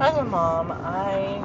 as 0.00 0.14
a 0.16 0.24
mom, 0.24 0.70
I 0.70 1.42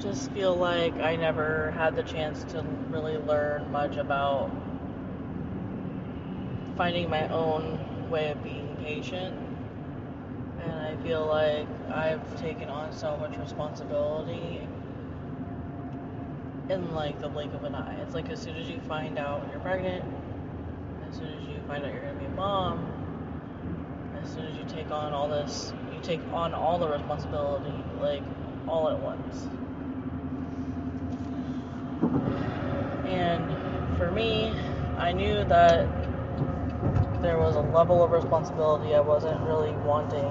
just 0.00 0.32
feel 0.32 0.56
like 0.56 0.94
I 0.94 1.14
never 1.14 1.70
had 1.72 1.94
the 1.94 2.02
chance 2.02 2.42
to 2.52 2.64
really 2.90 3.18
learn 3.18 3.70
much 3.70 3.96
about 3.96 4.50
finding 6.76 7.08
my 7.08 7.28
own 7.28 8.10
way 8.10 8.30
of 8.30 8.42
being 8.42 8.76
patient. 8.82 9.36
And 10.64 10.72
I 10.72 10.96
feel 11.04 11.24
like 11.24 11.68
I've 11.92 12.40
taken 12.40 12.68
on 12.68 12.92
so 12.92 13.16
much 13.16 13.36
responsibility 13.38 14.66
in 16.68 16.92
like 16.94 17.20
the 17.20 17.28
blink 17.28 17.54
of 17.54 17.62
an 17.62 17.76
eye. 17.76 18.00
It's 18.02 18.14
like 18.14 18.28
as 18.30 18.40
soon 18.40 18.56
as 18.56 18.68
you 18.68 18.80
find 18.88 19.18
out 19.18 19.48
you're 19.52 19.60
pregnant, 19.60 20.04
as 21.08 21.16
soon 21.16 21.28
as 21.28 21.46
you 21.46 21.60
find 21.68 21.84
out 21.84 21.92
you're 21.92 22.02
gonna 22.02 22.18
be 22.18 22.26
a 22.26 22.30
mom, 22.30 22.92
as 24.20 24.32
soon 24.32 24.46
as 24.46 24.56
you 24.56 24.64
take 24.64 24.90
on 24.90 25.12
all 25.12 25.28
this, 25.28 25.72
you 26.00 26.16
take 26.16 26.32
on 26.32 26.54
all 26.54 26.78
the 26.78 26.88
responsibility, 26.88 27.72
like 28.00 28.22
all 28.66 28.88
at 28.88 28.98
once. 28.98 29.48
And 33.06 33.96
for 33.98 34.10
me, 34.10 34.52
I 34.98 35.12
knew 35.12 35.44
that 35.44 35.88
there 37.22 37.38
was 37.38 37.56
a 37.56 37.60
level 37.60 38.02
of 38.02 38.12
responsibility 38.12 38.94
I 38.94 39.00
wasn't 39.00 39.40
really 39.42 39.72
wanting. 39.84 40.24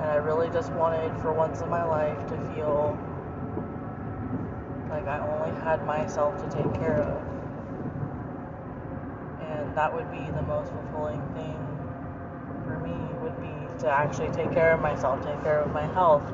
And 0.00 0.10
I 0.10 0.16
really 0.16 0.48
just 0.50 0.72
wanted, 0.72 1.16
for 1.20 1.32
once 1.32 1.60
in 1.60 1.68
my 1.68 1.84
life, 1.84 2.18
to 2.28 2.36
feel 2.54 2.98
like 4.90 5.06
I 5.06 5.18
only 5.20 5.60
had 5.60 5.86
myself 5.86 6.42
to 6.42 6.56
take 6.56 6.72
care 6.74 7.02
of. 7.02 7.22
And 9.42 9.76
that 9.76 9.94
would 9.94 10.10
be 10.10 10.24
the 10.32 10.42
most 10.42 10.72
fulfilling 10.72 11.22
thing 11.34 11.56
for 12.64 12.78
me, 12.80 12.94
would 13.22 13.40
be 13.40 13.61
to 13.80 13.88
actually 13.88 14.30
take 14.30 14.52
care 14.52 14.72
of 14.74 14.80
myself, 14.80 15.24
take 15.24 15.42
care 15.42 15.60
of 15.60 15.72
my 15.72 15.86
health. 15.92 16.24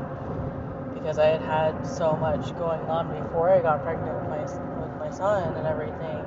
Because 0.95 1.19
I 1.19 1.27
had 1.27 1.43
had 1.43 1.87
so 1.87 2.17
much 2.17 2.57
going 2.59 2.81
on 2.83 3.09
before 3.23 3.51
I 3.51 3.61
got 3.61 3.83
pregnant 3.83 4.15
with 4.21 4.29
my, 4.29 4.43
with 4.43 4.99
my 4.99 5.11
son 5.11 5.57
and 5.57 5.67
everything 5.67 6.25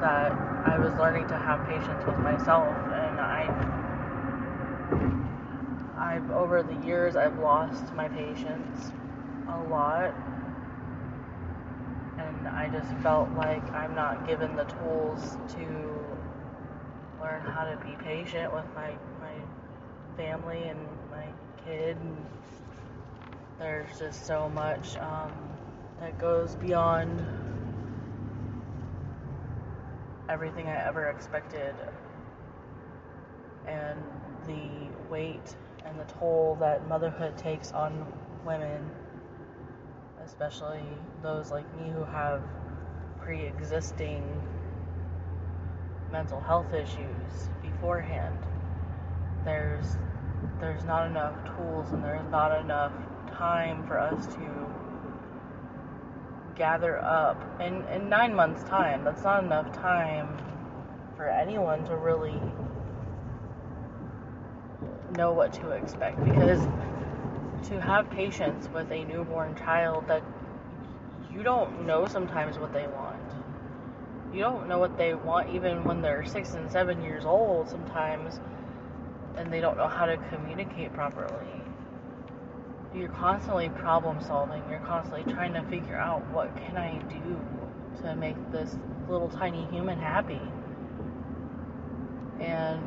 that 0.00 0.32
I 0.64 0.78
was 0.78 0.94
learning 0.94 1.26
to 1.28 1.36
have 1.36 1.66
patience 1.66 2.04
with 2.06 2.18
myself 2.18 2.76
and 2.92 3.20
I 3.20 3.48
I've 5.98 6.30
over 6.30 6.62
the 6.62 6.86
years 6.86 7.16
I've 7.16 7.38
lost 7.38 7.92
my 7.94 8.08
patience 8.08 8.92
a 9.48 9.58
lot 9.64 10.14
and 12.18 12.46
I 12.48 12.68
just 12.72 12.92
felt 13.02 13.30
like 13.32 13.62
I'm 13.72 13.94
not 13.94 14.26
given 14.26 14.54
the 14.54 14.64
tools 14.64 15.36
to 15.54 16.07
learn 17.20 17.40
how 17.42 17.64
to 17.64 17.76
be 17.84 17.96
patient 18.04 18.52
with 18.52 18.66
my 18.74 18.90
my 19.20 19.34
family 20.16 20.62
and 20.64 20.78
my 21.10 21.26
kid 21.64 21.96
and 21.96 22.26
there's 23.58 23.98
just 23.98 24.24
so 24.24 24.48
much 24.50 24.96
um, 24.98 25.32
that 26.00 26.18
goes 26.18 26.54
beyond 26.56 27.26
everything 30.28 30.68
I 30.68 30.86
ever 30.86 31.08
expected. 31.08 31.74
And 33.66 34.00
the 34.46 35.10
weight 35.10 35.56
and 35.84 35.98
the 35.98 36.04
toll 36.04 36.56
that 36.60 36.86
motherhood 36.88 37.36
takes 37.36 37.72
on 37.72 38.06
women, 38.46 38.88
especially 40.24 40.84
those 41.22 41.50
like 41.50 41.66
me 41.80 41.90
who 41.90 42.04
have 42.04 42.42
pre 43.20 43.42
existing 43.42 44.22
mental 46.10 46.40
health 46.40 46.72
issues 46.72 47.50
beforehand. 47.62 48.38
There's 49.44 49.96
there's 50.60 50.84
not 50.84 51.06
enough 51.06 51.34
tools 51.56 51.90
and 51.92 52.02
there's 52.02 52.30
not 52.30 52.60
enough 52.60 52.92
time 53.32 53.86
for 53.86 53.98
us 53.98 54.26
to 54.26 54.66
gather 56.56 56.98
up 56.98 57.60
in, 57.60 57.82
in 57.88 58.08
nine 58.08 58.34
months 58.34 58.62
time 58.64 59.04
that's 59.04 59.22
not 59.22 59.44
enough 59.44 59.72
time 59.72 60.28
for 61.16 61.28
anyone 61.28 61.84
to 61.84 61.96
really 61.96 62.40
know 65.16 65.32
what 65.32 65.52
to 65.52 65.70
expect 65.70 66.22
because 66.24 66.60
to 67.68 67.80
have 67.80 68.08
patience 68.10 68.68
with 68.74 68.90
a 68.90 69.04
newborn 69.04 69.54
child 69.56 70.04
that 70.08 70.22
you 71.32 71.42
don't 71.42 71.86
know 71.86 72.06
sometimes 72.06 72.58
what 72.58 72.72
they 72.72 72.86
want 72.88 73.17
you 74.32 74.40
don't 74.40 74.68
know 74.68 74.78
what 74.78 74.96
they 74.98 75.14
want 75.14 75.54
even 75.54 75.84
when 75.84 76.02
they're 76.02 76.24
six 76.24 76.54
and 76.54 76.70
seven 76.70 77.02
years 77.02 77.24
old 77.24 77.68
sometimes 77.68 78.40
and 79.36 79.52
they 79.52 79.60
don't 79.60 79.76
know 79.76 79.88
how 79.88 80.06
to 80.06 80.16
communicate 80.30 80.92
properly 80.92 81.58
you're 82.94 83.08
constantly 83.08 83.68
problem 83.68 84.20
solving. 84.22 84.62
You're 84.70 84.80
constantly 84.80 85.30
trying 85.32 85.52
to 85.54 85.62
figure 85.64 85.96
out 85.96 86.26
what 86.30 86.54
can 86.56 86.76
I 86.76 86.98
do 87.08 88.02
to 88.02 88.16
make 88.16 88.36
this 88.50 88.76
little 89.08 89.28
tiny 89.28 89.66
human 89.70 89.98
happy. 89.98 90.40
And 92.40 92.82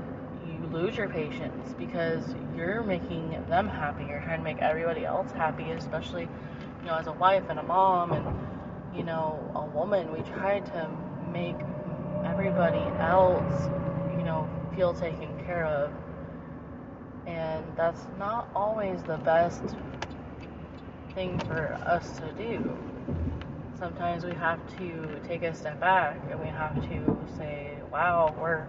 you 0.47 0.67
lose 0.71 0.97
your 0.97 1.09
patience 1.09 1.73
because 1.77 2.23
you're 2.55 2.83
making 2.83 3.31
them 3.47 3.67
happy. 3.67 4.05
You're 4.05 4.21
trying 4.21 4.39
to 4.39 4.43
make 4.43 4.59
everybody 4.59 5.05
else 5.05 5.31
happy, 5.31 5.69
especially, 5.71 6.23
you 6.23 6.85
know, 6.85 6.95
as 6.95 7.07
a 7.07 7.13
wife 7.13 7.43
and 7.49 7.59
a 7.59 7.63
mom 7.63 8.11
and, 8.11 8.25
you 8.95 9.03
know, 9.03 9.39
a 9.55 9.65
woman. 9.65 10.11
We 10.11 10.21
try 10.21 10.59
to 10.59 10.89
make 11.31 11.55
everybody 12.25 12.83
else, 12.99 13.69
you 14.17 14.23
know, 14.23 14.47
feel 14.75 14.93
taken 14.93 15.29
care 15.45 15.65
of. 15.65 15.91
And 17.25 17.63
that's 17.75 18.07
not 18.17 18.49
always 18.55 19.01
the 19.03 19.17
best 19.17 19.63
thing 21.13 21.39
for 21.39 21.73
us 21.85 22.19
to 22.19 22.31
do. 22.33 22.77
Sometimes 23.77 24.25
we 24.25 24.33
have 24.33 24.59
to 24.77 25.19
take 25.27 25.43
a 25.43 25.53
step 25.53 25.79
back 25.79 26.19
and 26.29 26.39
we 26.39 26.47
have 26.47 26.75
to 26.89 27.27
say, 27.37 27.77
wow, 27.91 28.35
we're 28.39 28.67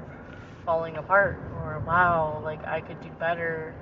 falling 0.64 0.96
apart, 0.96 1.38
or 1.56 1.82
wow, 1.86 2.40
like 2.44 2.64
I 2.66 2.80
could 2.80 3.00
do 3.02 3.10
better, 3.18 3.74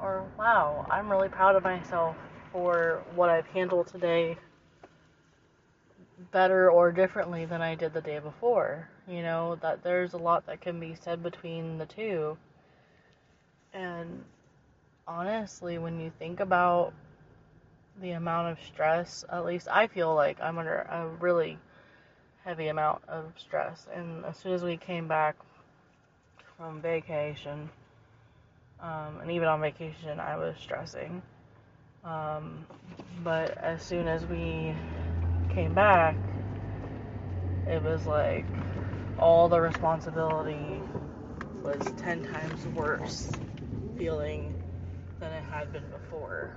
or 0.00 0.24
wow, 0.38 0.86
I'm 0.90 1.10
really 1.10 1.28
proud 1.28 1.56
of 1.56 1.64
myself 1.64 2.16
for 2.52 3.02
what 3.14 3.30
I've 3.30 3.46
handled 3.46 3.88
today 3.88 4.38
better 6.32 6.70
or 6.70 6.92
differently 6.92 7.44
than 7.44 7.62
I 7.62 7.74
did 7.74 7.92
the 7.92 8.00
day 8.00 8.18
before. 8.18 8.88
You 9.06 9.22
know, 9.22 9.56
that 9.62 9.82
there's 9.82 10.14
a 10.14 10.18
lot 10.18 10.46
that 10.46 10.60
can 10.60 10.80
be 10.80 10.94
said 10.94 11.22
between 11.22 11.78
the 11.78 11.86
two. 11.86 12.36
And 13.72 14.24
honestly, 15.06 15.78
when 15.78 16.00
you 16.00 16.12
think 16.18 16.40
about 16.40 16.92
the 18.00 18.12
amount 18.12 18.48
of 18.48 18.64
stress, 18.64 19.24
at 19.30 19.44
least 19.44 19.68
I 19.70 19.86
feel 19.86 20.14
like 20.14 20.40
I'm 20.40 20.58
under 20.58 20.78
a 20.78 21.08
really 21.20 21.58
heavy 22.44 22.68
amount 22.68 23.02
of 23.08 23.32
stress. 23.36 23.86
And 23.92 24.24
as 24.24 24.36
soon 24.36 24.52
as 24.52 24.62
we 24.62 24.76
came 24.76 25.08
back 25.08 25.36
from 26.56 26.80
vacation, 26.80 27.68
um, 28.80 29.20
and 29.20 29.30
even 29.30 29.48
on 29.48 29.60
vacation, 29.60 30.20
I 30.20 30.36
was 30.36 30.56
stressing. 30.60 31.22
Um, 32.04 32.64
but 33.24 33.58
as 33.58 33.82
soon 33.82 34.06
as 34.06 34.24
we 34.26 34.72
came 35.58 35.74
back, 35.74 36.16
it 37.66 37.82
was 37.82 38.06
like 38.06 38.46
all 39.18 39.48
the 39.48 39.60
responsibility 39.60 40.80
was 41.64 41.92
10 41.96 42.22
times 42.22 42.64
worse 42.76 43.32
feeling 43.96 44.54
than 45.18 45.32
it 45.32 45.42
had 45.42 45.72
been 45.72 45.82
before 45.90 46.52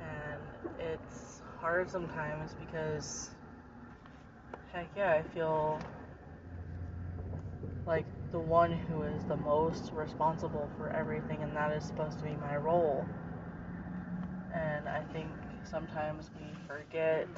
And 0.00 0.40
it's 0.78 1.42
hard 1.60 1.90
sometimes 1.90 2.54
because, 2.54 3.30
heck 4.72 4.88
yeah, 4.96 5.12
I 5.12 5.22
feel 5.34 5.78
like 7.86 8.06
the 8.32 8.40
one 8.40 8.72
who 8.72 9.02
is 9.02 9.22
the 9.24 9.36
most 9.36 9.92
responsible 9.92 10.70
for 10.78 10.88
everything, 10.90 11.42
and 11.42 11.54
that 11.54 11.72
is 11.72 11.84
supposed 11.84 12.18
to 12.20 12.24
be 12.24 12.36
my 12.40 12.56
role. 12.56 13.06
And 14.54 14.88
I 14.88 15.02
think 15.12 15.28
sometimes 15.64 16.30
we 16.36 16.46
forget 16.66 17.28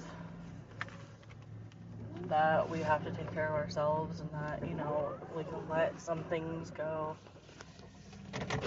that 2.29 2.69
we 2.69 2.79
have 2.81 3.05
to 3.05 3.11
take 3.11 3.33
care 3.35 3.49
of 3.49 3.55
ourselves 3.55 4.21
and 4.21 4.31
that, 4.33 4.67
you 4.67 4.75
know, 4.75 5.13
we 5.37 5.45
can 5.45 5.69
let 5.69 6.01
some 6.01 6.25
things 6.25 6.71
go. 6.71 7.17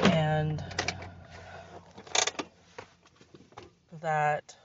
And 0.04 0.64
that 4.02 4.56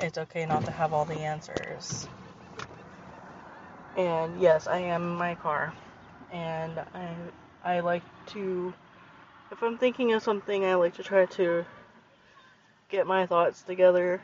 it's 0.00 0.18
okay 0.18 0.46
not 0.46 0.64
to 0.64 0.70
have 0.70 0.92
all 0.92 1.04
the 1.04 1.14
answers. 1.14 2.08
And 3.96 4.40
yes, 4.40 4.66
I 4.66 4.78
am 4.78 5.02
in 5.02 5.16
my 5.16 5.34
car. 5.36 5.74
And 6.32 6.78
I 6.94 7.14
I 7.64 7.80
like 7.80 8.02
to 8.28 8.74
if 9.50 9.62
I'm 9.62 9.78
thinking 9.78 10.12
of 10.12 10.22
something, 10.22 10.64
I 10.64 10.74
like 10.74 10.94
to 10.94 11.02
try 11.02 11.26
to 11.26 11.64
get 12.90 13.06
my 13.06 13.26
thoughts 13.26 13.62
together 13.62 14.20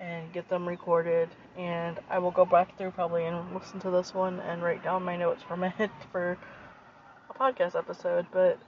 and 0.00 0.32
get 0.32 0.48
them 0.48 0.66
recorded 0.66 1.28
and 1.56 1.98
I 2.08 2.18
will 2.18 2.30
go 2.30 2.44
back 2.44 2.76
through 2.76 2.92
probably 2.92 3.26
and 3.26 3.54
listen 3.54 3.78
to 3.80 3.90
this 3.90 4.14
one 4.14 4.40
and 4.40 4.62
write 4.62 4.82
down 4.82 5.04
my 5.04 5.16
notes 5.16 5.42
from 5.42 5.62
it 5.78 5.90
for 6.10 6.38
a 7.28 7.34
podcast 7.34 7.76
episode, 7.76 8.26
but 8.32 8.58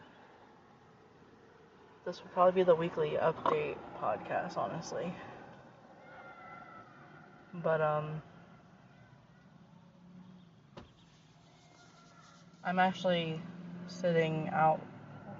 this 2.04 2.22
will 2.22 2.30
probably 2.34 2.62
be 2.62 2.64
the 2.64 2.74
weekly 2.74 3.16
update 3.20 3.76
podcast, 4.00 4.56
honestly. 4.56 5.12
But, 7.54 7.80
um, 7.80 8.22
I'm 12.64 12.78
actually 12.78 13.40
sitting 13.88 14.48
out 14.52 14.80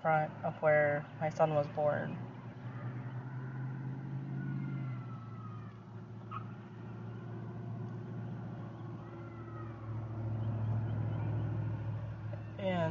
front 0.03 0.31
of 0.45 0.55
where 0.61 1.05
my 1.21 1.31
son 1.31 1.55
was 1.55 1.67
born. 1.77 2.17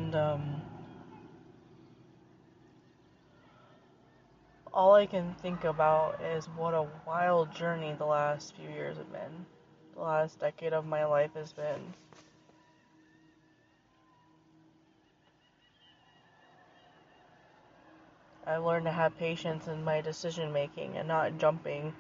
And, 0.02 0.16
um, 0.16 0.62
all 4.74 4.96
I 4.96 5.06
can 5.06 5.36
think 5.44 5.64
about 5.64 6.20
is 6.24 6.46
what 6.58 6.74
a 6.74 6.88
wild 7.06 7.54
journey 7.54 7.94
the 7.96 8.06
last 8.06 8.56
few 8.56 8.68
years 8.68 8.98
have 8.98 9.12
been. 9.12 9.46
The 9.94 10.02
last 10.02 10.40
decade 10.40 10.74
of 10.74 10.88
my 10.88 11.06
life 11.06 11.36
has 11.36 11.54
been. 11.54 11.94
I 18.48 18.58
learned 18.58 18.86
to 18.86 18.92
have 18.92 19.16
patience 19.20 19.68
in 19.68 19.84
my 19.84 20.02
decision 20.02 20.52
making 20.52 20.98
and 20.98 21.08
not 21.08 21.38
jumping 21.38 21.94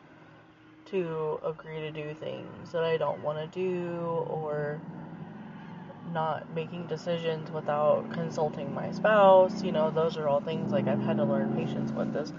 to 0.85 1.39
agree 1.45 1.81
to 1.81 1.91
do 1.91 2.15
things 2.15 2.71
that 2.71 2.83
I 2.83 2.97
don't 2.97 3.21
want 3.21 3.37
to 3.37 3.59
do 3.59 4.25
or 4.27 4.81
not 6.13 6.53
making 6.53 6.87
decisions 6.87 7.49
without 7.51 8.11
consulting 8.11 8.73
my 8.73 8.91
spouse. 8.91 9.63
You 9.63 9.71
know, 9.71 9.91
those 9.91 10.17
are 10.17 10.27
all 10.27 10.41
things 10.41 10.71
like 10.71 10.87
I've 10.87 11.01
had 11.01 11.17
to 11.17 11.23
learn 11.23 11.55
patience 11.55 11.91
with 11.91 12.13
this. 12.13 12.33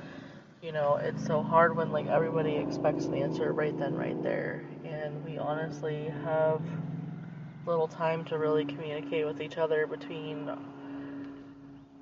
You 0.63 0.73
know, 0.73 0.97
it's 0.97 1.27
so 1.27 1.43
hard 1.43 1.77
when 1.77 1.91
like 1.91 2.07
everybody 2.07 2.57
expects 2.57 3.07
an 3.07 3.15
answer 3.15 3.53
right 3.53 3.77
then, 3.79 3.95
right 3.95 4.21
there. 4.23 4.63
And 4.85 5.25
we 5.25 5.39
honestly 5.39 6.13
have 6.25 6.63
little 7.67 7.89
time 7.89 8.25
to 8.27 8.39
really 8.39 8.65
communicate 8.65 9.27
with 9.27 9.41
each 9.41 9.59
other 9.59 9.87
between 9.87 10.51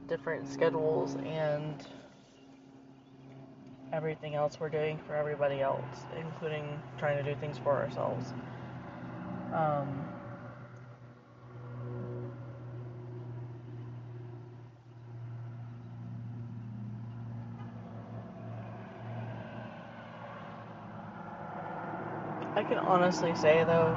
different 0.09 0.49
schedules 0.49 1.17
and 1.25 1.87
everything 3.93 4.35
else 4.35 4.59
we're 4.61 4.69
doing 4.69 4.99
for 5.07 5.15
everybody 5.15 5.61
else, 5.61 6.05
including 6.19 6.81
trying 6.99 7.23
to 7.23 7.35
do 7.35 7.39
things 7.41 7.59
for 7.59 7.73
ourselves. 7.77 8.33
Um, 9.53 10.10
I 22.57 22.65
can 22.65 22.79
honestly 22.79 23.35
say, 23.37 23.63
though, 23.65 23.97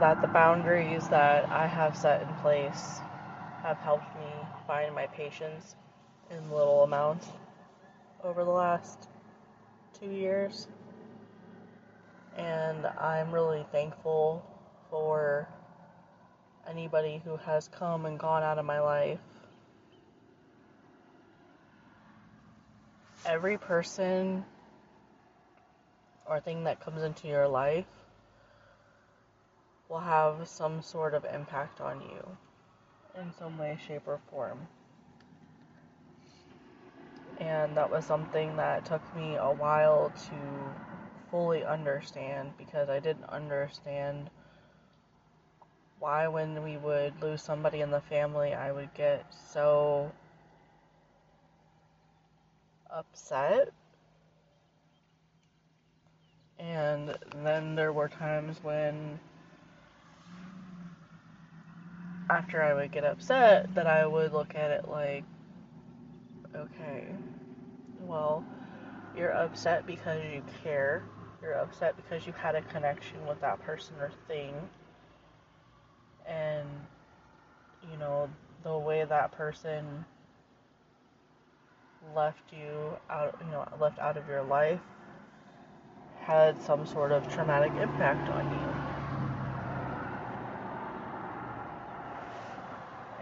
that 0.00 0.20
the 0.20 0.28
boundaries 0.28 1.08
that 1.08 1.48
I 1.50 1.66
have 1.66 1.96
set 1.96 2.22
in 2.22 2.28
place 2.36 3.00
have 3.62 3.78
helped 3.78 4.14
me 4.16 4.30
find 4.66 4.94
my 4.94 5.06
patience 5.06 5.74
in 6.30 6.50
little 6.50 6.82
amounts 6.82 7.26
over 8.22 8.44
the 8.44 8.50
last 8.50 9.08
two 9.98 10.10
years. 10.10 10.68
And 12.36 12.86
I'm 12.86 13.32
really 13.32 13.64
thankful 13.72 14.44
for 14.90 15.48
anybody 16.68 17.22
who 17.24 17.36
has 17.36 17.68
come 17.68 18.06
and 18.06 18.18
gone 18.18 18.42
out 18.42 18.58
of 18.58 18.64
my 18.64 18.80
life. 18.80 19.18
Every 23.26 23.58
person 23.58 24.44
or 26.30 26.40
thing 26.40 26.64
that 26.64 26.80
comes 26.80 27.02
into 27.02 27.26
your 27.26 27.48
life 27.48 27.84
will 29.88 29.98
have 29.98 30.46
some 30.46 30.80
sort 30.80 31.12
of 31.12 31.24
impact 31.24 31.80
on 31.80 32.00
you 32.00 33.20
in 33.20 33.32
some 33.36 33.58
way, 33.58 33.76
shape, 33.86 34.06
or 34.06 34.20
form. 34.30 34.68
And 37.40 37.76
that 37.76 37.90
was 37.90 38.04
something 38.04 38.56
that 38.56 38.84
took 38.84 39.02
me 39.16 39.34
a 39.34 39.50
while 39.50 40.12
to 40.28 41.30
fully 41.30 41.64
understand 41.64 42.52
because 42.56 42.88
I 42.88 43.00
didn't 43.00 43.28
understand 43.28 44.30
why, 45.98 46.28
when 46.28 46.62
we 46.62 46.76
would 46.76 47.20
lose 47.20 47.42
somebody 47.42 47.80
in 47.80 47.90
the 47.90 48.00
family, 48.02 48.54
I 48.54 48.72
would 48.72 48.94
get 48.94 49.26
so 49.52 50.12
upset. 52.88 53.70
And 56.60 57.16
then 57.42 57.74
there 57.74 57.92
were 57.92 58.08
times 58.08 58.58
when 58.62 59.18
after 62.28 62.62
I 62.62 62.74
would 62.74 62.92
get 62.92 63.04
upset 63.04 63.74
that 63.74 63.86
I 63.86 64.06
would 64.06 64.32
look 64.32 64.54
at 64.54 64.70
it 64.70 64.88
like, 64.88 65.24
okay, 66.54 67.06
well, 68.06 68.44
you're 69.16 69.32
upset 69.32 69.86
because 69.86 70.20
you 70.32 70.42
care. 70.62 71.02
You're 71.42 71.54
upset 71.54 71.96
because 71.96 72.26
you 72.26 72.34
had 72.34 72.54
a 72.54 72.62
connection 72.62 73.26
with 73.26 73.40
that 73.40 73.60
person 73.62 73.96
or 73.98 74.12
thing. 74.28 74.54
And, 76.26 76.68
you 77.90 77.96
know, 77.98 78.28
the 78.62 78.76
way 78.76 79.04
that 79.04 79.32
person 79.32 80.04
left 82.14 82.52
you 82.52 82.96
out, 83.08 83.34
you 83.44 83.50
know, 83.50 83.66
left 83.80 83.98
out 83.98 84.18
of 84.18 84.28
your 84.28 84.42
life 84.42 84.80
had 86.30 86.62
some 86.62 86.86
sort 86.86 87.10
of 87.10 87.26
traumatic 87.34 87.72
impact 87.82 88.28
on 88.30 88.44
you. 88.52 88.68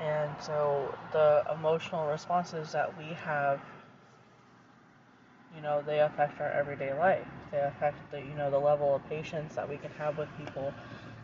And 0.05 0.31
so 0.43 0.94
the 1.12 1.43
emotional 1.58 2.06
responses 2.06 2.70
that 2.72 2.96
we 2.99 3.06
have, 3.25 3.60
you 5.56 5.62
know, 5.62 5.82
they 5.87 6.00
affect 6.00 6.38
our 6.43 6.50
everyday 6.50 6.93
life. 6.93 7.26
They 7.50 7.62
affect 7.62 7.96
the, 8.10 8.19
you 8.20 8.34
know, 8.37 8.50
the 8.50 8.58
level 8.58 8.94
of 8.94 9.08
patience 9.08 9.55
that 9.55 9.66
we 9.66 9.78
can 9.78 9.90
have 9.93 10.19
with 10.19 10.28
people. 10.37 10.75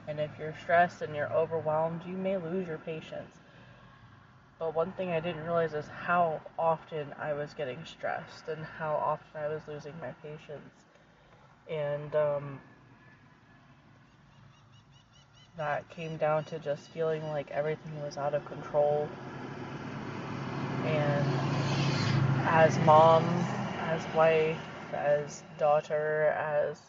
And 0.09 0.19
if 0.19 0.31
you're 0.39 0.55
stressed 0.63 1.03
and 1.03 1.15
you're 1.15 1.33
overwhelmed, 1.35 2.01
you 2.07 2.17
may 2.17 2.39
lose 2.39 2.67
your 2.67 2.79
patience. 2.79 3.35
But 4.59 4.75
one 4.75 4.93
thing 4.93 5.11
I 5.11 5.21
didn't 5.21 5.43
realize 5.43 5.75
is 5.75 5.89
how 5.89 6.41
often 6.59 7.09
I 7.21 7.35
was 7.35 7.53
getting 7.53 7.85
stressed 7.85 8.49
and 8.49 8.65
how 8.65 8.95
often 8.95 9.43
I 9.43 9.49
was 9.49 9.61
losing 9.69 9.93
my 10.01 10.13
patience. 10.23 10.73
And 11.71 12.15
um, 12.15 12.61
that 15.57 15.89
came 15.91 16.17
down 16.17 16.45
to 16.45 16.59
just 16.59 16.89
feeling 16.91 17.23
like 17.31 17.51
everything 17.51 18.03
was 18.03 18.19
out 18.19 18.35
of 18.35 18.45
control. 18.45 19.09
And 20.85 21.27
as 22.47 22.79
mom, 22.81 23.45
as 23.79 24.07
wife, 24.15 24.61
as 24.93 25.43
daughter, 25.59 26.35
as 26.39 26.81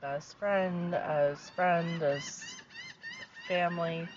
best 0.00 0.36
friend, 0.38 0.94
as 0.94 1.50
friend, 1.50 2.02
as 2.02 2.56
family, 3.46 4.08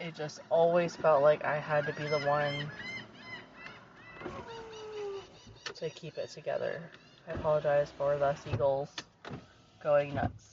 it 0.00 0.14
just 0.14 0.40
always 0.50 0.96
felt 0.96 1.22
like 1.22 1.44
I 1.44 1.58
had 1.58 1.86
to 1.86 1.92
be 1.92 2.06
the 2.06 2.18
one 2.18 2.70
to 5.76 5.90
keep 5.90 6.18
it 6.18 6.30
together. 6.30 6.80
I 7.28 7.32
apologize 7.32 7.92
for 7.98 8.16
the 8.16 8.34
seagulls 8.36 8.88
going 9.82 10.14
nuts. 10.14 10.52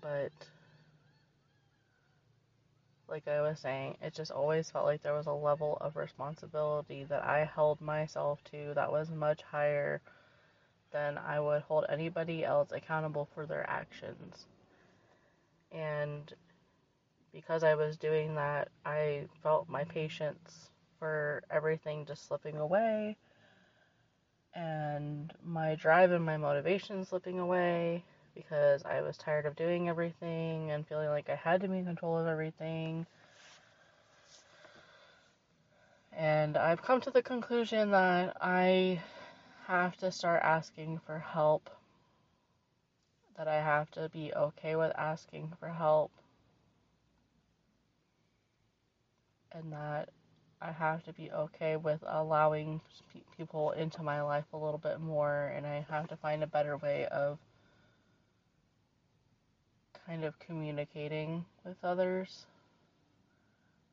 But 0.00 0.32
like 3.08 3.28
I 3.28 3.40
was 3.40 3.60
saying, 3.60 3.96
it 4.02 4.12
just 4.12 4.32
always 4.32 4.70
felt 4.70 4.86
like 4.86 5.02
there 5.02 5.14
was 5.14 5.26
a 5.26 5.32
level 5.32 5.78
of 5.80 5.94
responsibility 5.94 7.04
that 7.04 7.24
I 7.24 7.44
held 7.44 7.80
myself 7.80 8.42
to 8.50 8.72
that 8.74 8.90
was 8.90 9.08
much 9.10 9.42
higher 9.42 10.00
than 10.90 11.16
I 11.16 11.38
would 11.38 11.62
hold 11.62 11.84
anybody 11.88 12.44
else 12.44 12.72
accountable 12.72 13.28
for 13.34 13.46
their 13.46 13.68
actions. 13.70 14.46
And 15.70 16.32
because 17.32 17.62
I 17.62 17.76
was 17.76 17.96
doing 17.96 18.34
that, 18.34 18.68
I 18.84 19.26
felt 19.44 19.68
my 19.68 19.84
patience 19.84 20.70
for 20.98 21.44
everything 21.52 22.04
just 22.04 22.26
slipping 22.26 22.56
away 22.56 23.16
and 24.54 25.32
my 25.44 25.74
drive 25.74 26.12
and 26.12 26.24
my 26.24 26.36
motivation 26.36 27.04
slipping 27.04 27.38
away 27.38 28.04
because 28.34 28.84
I 28.84 29.00
was 29.02 29.16
tired 29.16 29.46
of 29.46 29.56
doing 29.56 29.88
everything 29.88 30.70
and 30.70 30.86
feeling 30.86 31.08
like 31.08 31.28
I 31.28 31.36
had 31.36 31.60
to 31.62 31.68
be 31.68 31.78
in 31.78 31.84
control 31.84 32.18
of 32.18 32.26
everything. 32.26 33.06
And 36.12 36.56
I've 36.56 36.82
come 36.82 37.00
to 37.02 37.10
the 37.10 37.22
conclusion 37.22 37.90
that 37.92 38.36
I 38.40 39.00
have 39.66 39.96
to 39.98 40.10
start 40.12 40.42
asking 40.42 41.00
for 41.06 41.18
help. 41.18 41.70
that 43.40 43.48
I 43.48 43.62
have 43.62 43.90
to 43.92 44.10
be 44.10 44.34
okay 44.34 44.76
with 44.76 44.92
asking 44.98 45.54
for 45.58 45.68
help. 45.70 46.10
And 49.50 49.72
that 49.72 50.10
I 50.62 50.72
have 50.72 51.02
to 51.04 51.12
be 51.12 51.30
okay 51.32 51.76
with 51.76 52.04
allowing 52.06 52.82
people 53.36 53.70
into 53.70 54.02
my 54.02 54.20
life 54.20 54.44
a 54.52 54.58
little 54.58 54.78
bit 54.78 55.00
more, 55.00 55.52
and 55.56 55.66
I 55.66 55.86
have 55.88 56.08
to 56.08 56.16
find 56.16 56.42
a 56.42 56.46
better 56.46 56.76
way 56.76 57.06
of 57.06 57.38
kind 60.06 60.24
of 60.24 60.38
communicating 60.38 61.46
with 61.64 61.76
others. 61.82 62.44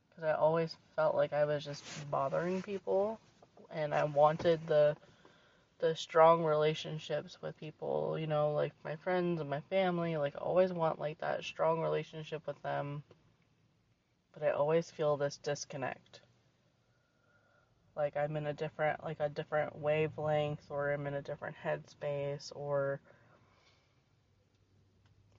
Because 0.09 0.25
I 0.25 0.33
always 0.33 0.75
felt 0.95 1.15
like 1.15 1.31
I 1.31 1.45
was 1.45 1.63
just 1.63 1.83
bothering 2.11 2.61
people, 2.61 3.19
and 3.71 3.93
I 3.93 4.03
wanted 4.03 4.67
the 4.67 4.97
the 5.79 5.95
strong 5.95 6.43
relationships 6.43 7.37
with 7.41 7.57
people, 7.59 8.17
you 8.19 8.27
know, 8.27 8.51
like 8.51 8.73
my 8.83 8.95
friends 8.97 9.39
and 9.39 9.49
my 9.49 9.61
family, 9.69 10.17
like 10.17 10.35
I 10.35 10.39
always 10.39 10.73
want 10.73 10.99
like 10.99 11.19
that 11.19 11.43
strong 11.43 11.81
relationship 11.81 12.45
with 12.47 12.61
them. 12.63 13.03
But 14.33 14.43
I 14.43 14.51
always 14.51 14.89
feel 14.91 15.17
this 15.17 15.37
disconnect. 15.37 16.21
Like 17.97 18.15
I'm 18.15 18.37
in 18.37 18.45
a 18.45 18.53
different 18.53 19.03
like 19.03 19.19
a 19.19 19.27
different 19.27 19.75
wavelength 19.75 20.69
or 20.69 20.91
I'm 20.91 21.07
in 21.07 21.15
a 21.15 21.21
different 21.21 21.55
headspace 21.65 22.51
or 22.55 23.01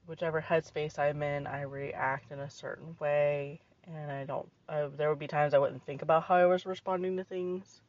whichever 0.05 0.41
headspace 0.41 0.99
I'm 0.99 1.23
in, 1.23 1.47
I 1.47 1.61
react 1.61 2.31
in 2.31 2.39
a 2.39 2.49
certain 2.49 2.97
way 2.99 3.61
and 3.85 4.11
I 4.11 4.25
don't 4.25 4.49
I, 4.67 4.87
there 4.97 5.09
would 5.09 5.19
be 5.19 5.27
times 5.27 5.53
I 5.53 5.57
wouldn't 5.57 5.85
think 5.85 6.01
about 6.01 6.23
how 6.23 6.35
I 6.35 6.45
was 6.47 6.65
responding 6.65 7.15
to 7.15 7.23
things. 7.23 7.81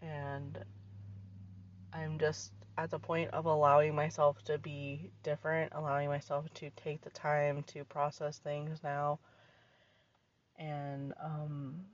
And 0.00 0.56
I'm 1.92 2.18
just 2.18 2.52
at 2.78 2.90
the 2.90 2.98
point 2.98 3.30
of 3.32 3.46
allowing 3.46 3.94
myself 3.94 4.42
to 4.44 4.56
be 4.56 5.10
different, 5.24 5.72
allowing 5.74 6.08
myself 6.08 6.46
to 6.54 6.70
take 6.76 7.02
the 7.02 7.10
time 7.10 7.64
to 7.64 7.84
process 7.84 8.38
things 8.38 8.78
now. 8.84 9.18
And 10.58 11.12
um, 11.20 11.86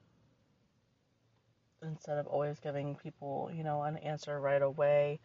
instead 1.87 2.19
of 2.19 2.26
always 2.26 2.59
giving 2.61 2.97
people, 2.97 3.50
you 3.55 3.64
know, 3.64 3.83
an 3.83 3.97
answer 3.99 4.40
right 4.40 4.62
away, 4.62 5.21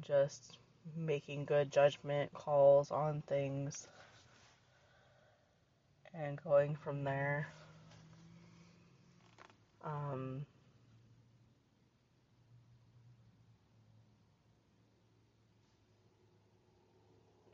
just 0.00 0.56
making 0.96 1.44
good 1.44 1.72
judgment 1.72 2.32
calls 2.32 2.90
on 2.90 3.22
things 3.22 3.88
and 6.14 6.42
going 6.42 6.74
from 6.76 7.04
there. 7.04 7.48
Um, 9.84 10.46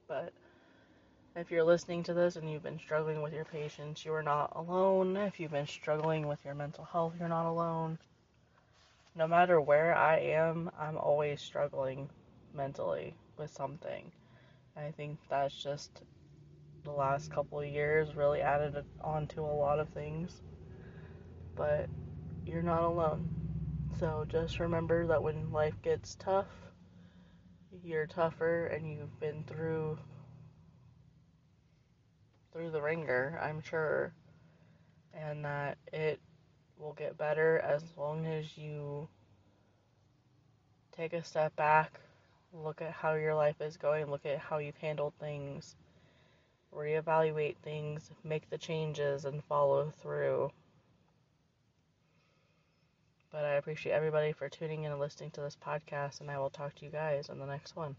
But 0.07 0.33
if 1.37 1.51
you're 1.51 1.65
listening 1.65 2.03
to 2.05 2.15
this 2.15 2.37
and 2.37 2.51
you've 2.51 2.63
been 2.63 2.79
struggling 2.79 3.23
with 3.23 3.33
your 3.33 3.45
patience, 3.45 4.05
you 4.05 4.13
are 4.13 4.23
not 4.23 4.53
alone. 4.57 5.17
If 5.17 5.39
you've 5.39 5.53
been 5.53 5.67
struggling 5.67 6.27
with 6.27 6.45
your 6.45 6.55
mental 6.55 6.85
health, 6.85 7.15
you're 7.19 7.29
not 7.29 7.49
alone. 7.49 7.99
No 9.15 9.27
matter 9.27 9.61
where 9.61 9.95
I 9.95 10.19
am, 10.19 10.71
I'm 10.79 10.97
always 10.97 11.41
struggling 11.41 12.09
mentally 12.55 13.15
with 13.37 13.51
something. 13.51 14.11
I 14.77 14.91
think 14.93 15.19
that's 15.29 15.63
just 15.63 16.03
the 16.85 16.91
last 16.91 17.31
couple 17.31 17.61
of 17.61 17.67
years 17.67 18.17
really 18.17 18.41
added 18.41 18.85
on 19.03 19.27
to 19.29 19.41
a 19.41 19.43
lot 19.43 19.79
of 19.79 19.89
things. 19.91 20.43
But 21.55 21.89
you're 22.47 22.63
not 22.63 22.83
alone. 22.83 23.29
So 23.99 24.25
just 24.29 24.61
remember 24.61 25.07
that 25.09 25.23
when 25.23 25.53
life 25.53 25.75
gets 25.83 26.17
tough, 26.17 26.49
you're 27.85 28.07
tougher 28.07 28.67
and 28.67 28.91
you've 28.91 29.21
been 29.21 29.45
through 29.45 29.99
through 32.61 32.71
the 32.71 32.83
ringer, 32.83 33.41
I'm 33.43 33.63
sure. 33.63 34.13
And 35.15 35.45
that 35.45 35.79
it 35.93 36.21
will 36.79 36.93
get 36.93 37.17
better 37.17 37.59
as 37.59 37.83
long 37.97 38.27
as 38.27 38.59
you 38.59 39.09
take 40.93 41.15
a 41.15 41.25
step 41.25 41.57
back, 41.57 41.99
look 42.53 42.83
at 42.83 42.93
how 42.93 43.15
your 43.15 43.35
life 43.35 43.61
is 43.61 43.77
going, 43.79 44.11
look 44.11 44.27
at 44.27 44.39
how 44.39 44.59
you've 44.59 44.77
handled 44.77 45.15
things, 45.19 45.75
reevaluate 46.75 47.57
things, 47.63 48.11
make 48.25 48.51
the 48.51 48.59
changes, 48.59 49.25
and 49.25 49.43
follow 49.45 49.91
through. 50.03 50.51
But 53.33 53.45
I 53.45 53.55
appreciate 53.55 53.93
everybody 53.93 54.33
for 54.33 54.49
tuning 54.49 54.85
in 54.85 54.93
and 54.93 55.01
listening 55.01 55.31
to 55.33 55.41
this 55.41 55.57
podcast, 55.65 56.21
and 56.21 56.31
I 56.31 56.39
will 56.39 56.51
talk 56.51 56.75
to 56.75 56.85
you 56.85 56.91
guys 56.91 57.31
in 57.31 57.39
the 57.39 57.47
next 57.47 57.75
one. 57.75 57.97